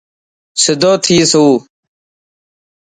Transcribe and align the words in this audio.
سڌو 0.63 0.91
ٿي 1.03 1.17
سو. 1.31 1.45